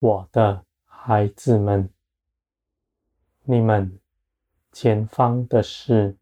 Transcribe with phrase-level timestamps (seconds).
[0.00, 1.90] 我的孩子们，
[3.42, 4.00] 你们
[4.72, 6.16] 前方的事，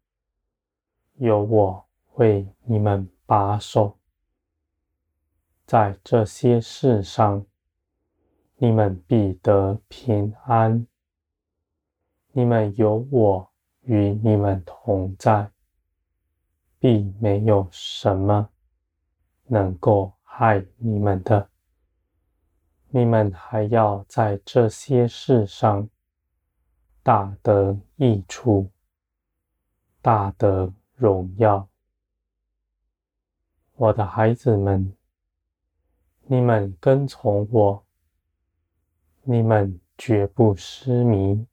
[1.15, 3.97] 有我为你们把守。
[5.65, 7.45] 在这些事上，
[8.57, 10.85] 你们必得平安。
[12.33, 13.49] 你们有我
[13.83, 15.49] 与你们同在，
[16.79, 18.49] 必没有什么
[19.45, 21.49] 能够害你们的。
[22.91, 25.87] 你们还要在这些事上
[27.03, 28.67] 大得益处，
[30.01, 31.67] 大得荣耀。
[33.75, 34.91] 我的孩子们，
[36.23, 37.85] 你们跟从我，
[39.21, 41.45] 你们绝不失迷。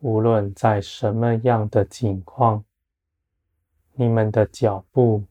[0.00, 2.64] 无论在什么样的境况，
[3.92, 5.24] 你们的脚步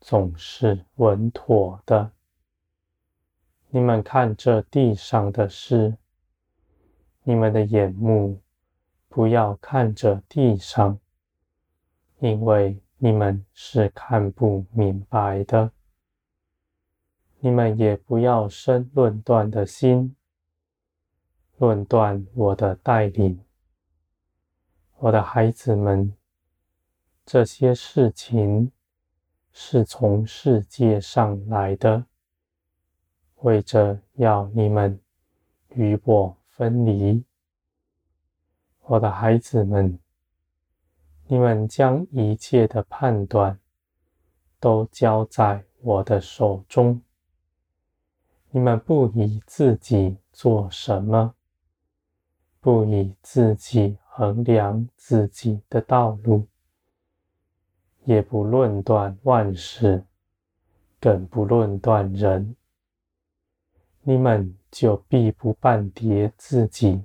[0.00, 2.10] 总是稳妥的。
[3.68, 5.96] 你们看这地上的事，
[7.24, 8.40] 你们的眼目
[9.08, 10.98] 不要看着地上，
[12.20, 15.72] 因为你们是看不明白的。
[17.40, 20.16] 你们也不要生论断的心，
[21.58, 23.40] 论断我的带领。
[24.98, 26.14] 我的孩子们，
[27.26, 28.72] 这些事情
[29.52, 32.06] 是从世界上来的。
[33.42, 34.98] 为着要你们
[35.70, 37.22] 与我分离，
[38.82, 39.98] 我的孩子们，
[41.26, 43.58] 你们将一切的判断
[44.58, 47.00] 都交在我的手中。
[48.50, 51.34] 你们不以自己做什么，
[52.60, 56.46] 不以自己衡量自己的道路，
[58.04, 60.02] 也不论断万事，
[60.98, 62.56] 更不论断人。
[64.08, 67.02] 你们就必不绊跌自己。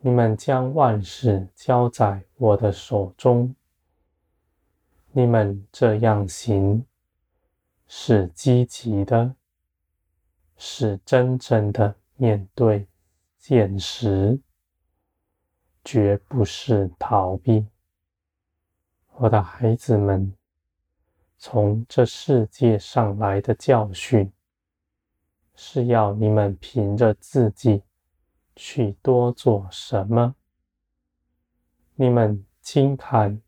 [0.00, 3.54] 你们将万事交在我的手中。
[5.12, 6.84] 你们这样行，
[7.86, 9.36] 是积极的，
[10.56, 12.84] 是真正的面对
[13.38, 14.40] 现实，
[15.84, 17.64] 绝不是逃避。
[19.12, 20.36] 我的孩子们，
[21.38, 24.28] 从这世界上来的教训。
[25.54, 27.82] 是要你们凭着自己
[28.56, 30.34] 去多做什么？
[31.94, 33.40] 你们轻看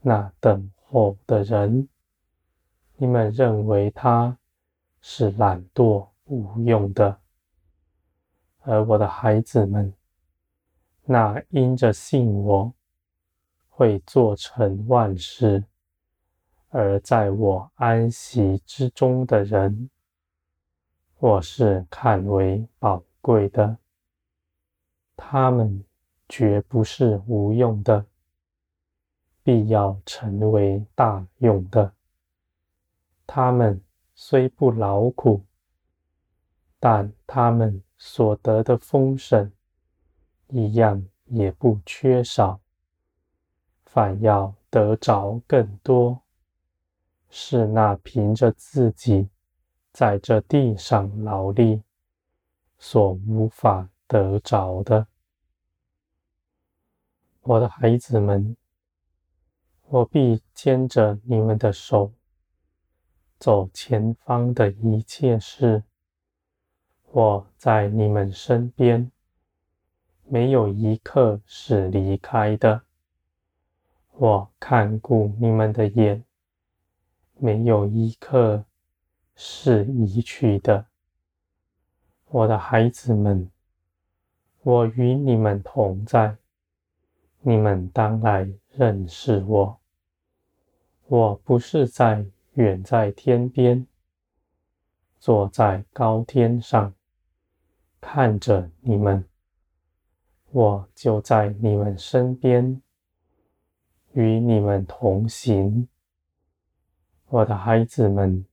[0.00, 1.88] 那等候的人，
[2.96, 4.38] 你们认为他
[5.00, 7.18] 是懒惰无用的，
[8.60, 9.92] 而我的孩子们，
[11.04, 12.72] 那因着信我
[13.68, 15.64] 会做成万事，
[16.68, 19.90] 而在我安息之中的人。
[21.22, 23.76] 我是看为宝贵的，
[25.14, 25.84] 他们
[26.26, 28.06] 绝不是无用的，
[29.42, 31.92] 必要成为大用的。
[33.26, 33.78] 他们
[34.14, 35.44] 虽不劳苦，
[36.78, 39.52] 但他们所得的丰盛，
[40.48, 42.58] 一样也不缺少，
[43.84, 46.22] 反要得着更多，
[47.28, 49.28] 是那凭着自己。
[49.92, 51.82] 在这地上劳力
[52.78, 55.06] 所无法得着的，
[57.42, 58.56] 我的孩子们，
[59.86, 62.12] 我必牵着你们的手，
[63.38, 65.82] 走前方的一切事。
[67.12, 69.10] 我在你们身边，
[70.24, 72.82] 没有一刻是离开的。
[74.12, 76.24] 我看顾你们的眼，
[77.38, 78.64] 没有一刻。
[79.42, 80.84] 是移去的，
[82.26, 83.50] 我的孩子们，
[84.60, 86.36] 我与你们同在，
[87.40, 89.80] 你们当来认识我。
[91.06, 93.86] 我不是在远在天边，
[95.18, 96.92] 坐在高天上，
[97.98, 99.24] 看着你们，
[100.50, 102.82] 我就在你们身边，
[104.12, 105.88] 与你们同行，
[107.28, 108.44] 我的孩子们。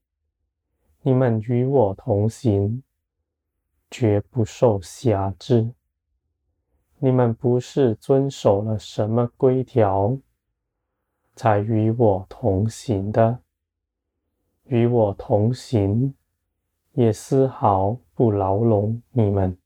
[1.08, 2.82] 你们与我同行，
[3.90, 5.72] 绝不受辖制。
[6.98, 10.18] 你们不是遵守了什么规条，
[11.34, 13.38] 才与我同行的。
[14.64, 16.14] 与我同行，
[16.92, 19.56] 也丝毫不牢笼你们。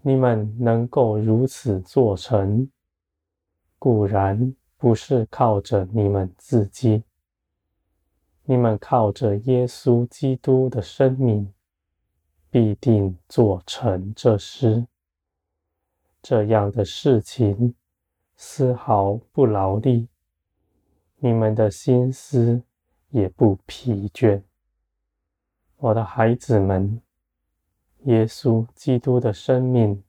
[0.00, 2.66] 你们能够如此做成，
[3.78, 7.04] 固然不是靠着你们自己。
[8.44, 11.52] 你们靠着耶稣基督的生命，
[12.50, 14.86] 必定做成这事。
[16.20, 17.74] 这样的事情
[18.36, 20.08] 丝毫不劳力，
[21.18, 22.62] 你们的心思
[23.10, 24.42] 也不疲倦。
[25.76, 27.00] 我的孩子们，
[28.04, 30.02] 耶稣基督的生命，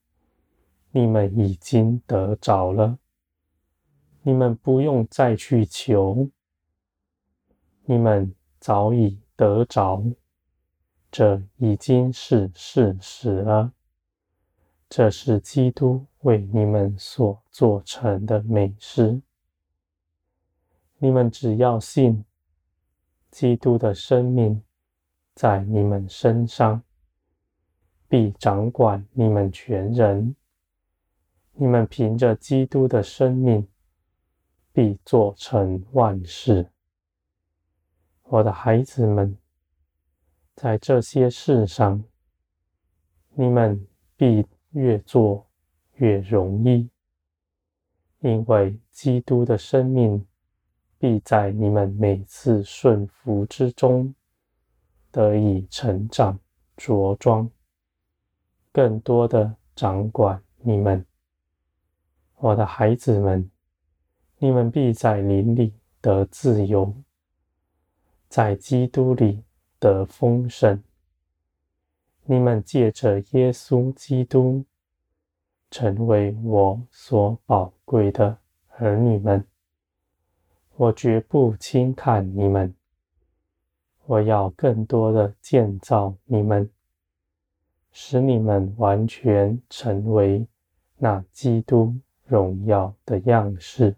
[0.91, 2.97] 你们已经得着了。
[4.24, 6.30] 你们不用再去求，
[7.85, 10.03] 你们早已得着，
[11.12, 13.74] 这已经是事实了。
[14.89, 19.21] 这是基督为你们所做成的美事。
[20.97, 22.24] 你们只要信，
[23.30, 24.63] 基督的生命
[25.35, 26.81] 在你们身上，
[28.07, 30.35] 必掌管你们全人。
[31.53, 33.68] 你们凭着基督的生命。
[34.75, 36.73] 必做成万事，
[38.24, 39.38] 我的孩子们，
[40.56, 42.04] 在这些事上，
[43.36, 45.48] 你们必越做
[45.96, 46.90] 越容易，
[48.22, 50.25] 因为基督的生命
[50.98, 54.14] 必在你们每次顺服之中
[55.12, 56.40] 得以成长
[56.78, 57.50] 着装，
[58.72, 61.06] 更多的掌管你们，
[62.38, 63.50] 我的孩子们。
[64.40, 66.94] 你们必在灵里得自由，
[68.33, 69.44] 在基督里
[69.77, 70.81] 得丰盛。
[72.24, 74.65] 你们借着耶稣基督，
[75.69, 78.35] 成为我所宝贵的
[78.69, 79.45] 儿女们。
[80.77, 82.74] 我绝不轻看你们，
[84.07, 86.68] 我要更多的建造你们，
[87.91, 90.47] 使你们完全成为
[90.97, 91.95] 那基督
[92.25, 93.95] 荣耀的样式。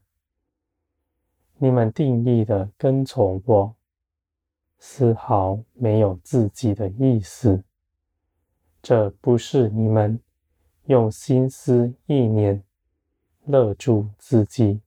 [1.58, 3.74] 你们定意的跟从我，
[4.88, 7.64] 丝毫没有自己的意思。
[8.84, 10.22] 这不是你们
[10.86, 12.64] 用心思意念
[13.46, 14.80] 勒住自己，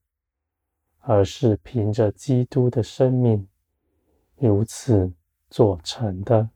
[1.00, 3.48] 而是凭着基督的生命
[4.36, 5.12] 如此
[5.50, 6.48] 做成的。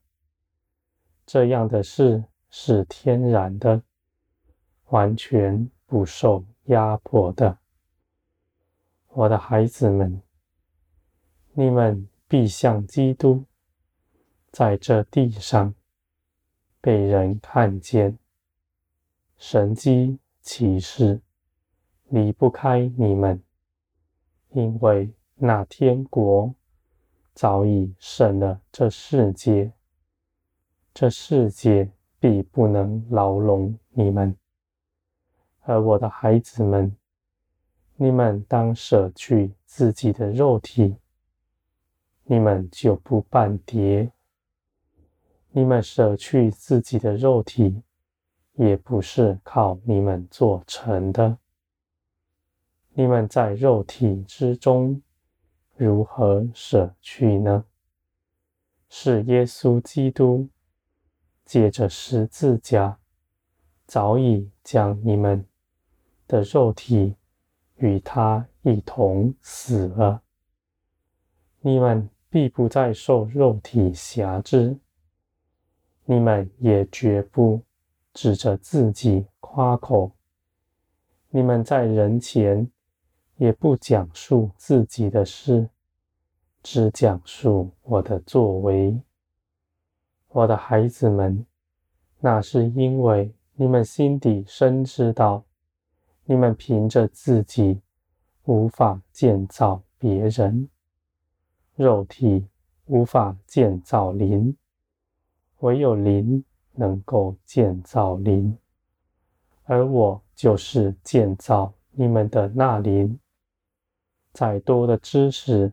[1.27, 3.83] 这样的事是天然的，
[4.87, 7.59] 完全不受压迫的。
[9.09, 10.23] 我的孩子们，
[11.55, 13.45] 你们必像基督，
[14.51, 15.75] 在这地上
[16.81, 18.19] 被人看见，
[19.37, 21.21] 神迹奇事
[22.09, 23.43] 离不开你们，
[24.53, 26.55] 因为那天国
[27.35, 29.71] 早已胜了这世界，
[30.95, 34.35] 这世界必不能牢笼你们，
[35.65, 36.97] 而我的孩子们。
[37.97, 40.97] 你们当舍去自己的肉体，
[42.25, 44.13] 你们就不半跌。
[45.51, 47.83] 你们舍去自己的肉体，
[48.55, 51.39] 也不是靠你们做成的。
[52.95, 55.03] 你们在肉体之中
[55.77, 57.65] 如何舍去呢？
[58.89, 60.49] 是耶稣基督
[61.45, 62.99] 借着十字架，
[63.87, 65.47] 早已将你们
[66.27, 67.17] 的肉体。
[67.77, 70.23] 与他一同死了，
[71.65, 74.77] 你们必不再受肉体挟制，
[76.05, 77.63] 你们也绝不
[78.13, 80.11] 指着自己夸口，
[81.31, 82.69] 你们在人前
[83.37, 85.69] 也不讲述自己的事，
[86.65, 89.01] 只讲述我的作为。
[90.31, 91.47] 我的孩子们，
[92.19, 95.45] 那是因为你们心底深知道。
[96.25, 97.81] 你们凭着自己
[98.45, 100.69] 无法建造别人，
[101.83, 102.47] 肉体
[102.85, 104.57] 无法建造灵，
[105.59, 108.57] 唯有灵能够建造灵，
[109.65, 113.19] 而我就是建造你们的那灵。
[114.33, 115.73] 再多的知识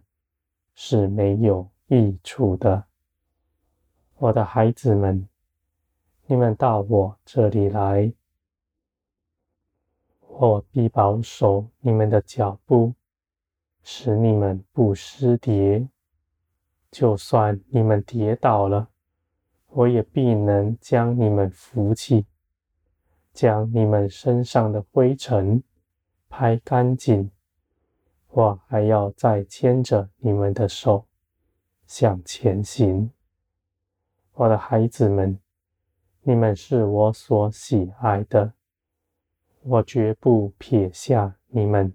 [0.73, 2.85] 是没有益处的，
[4.15, 5.29] 我的孩子们，
[6.25, 8.11] 你们到我这里来。
[10.21, 12.93] 我必保守你们的脚步，
[13.83, 15.87] 使你们不失跌。
[16.91, 18.89] 就算你们跌倒了，
[19.67, 22.25] 我也必能将你们扶起，
[23.31, 25.63] 将你们身上的灰尘
[26.27, 27.31] 拍干净。
[28.29, 31.08] 我还要再牵着你们的手
[31.86, 33.12] 向前行。
[34.34, 35.39] 我的孩子们，
[36.22, 38.53] 你们是我所喜爱的。
[39.62, 41.93] 我绝不撇下你们，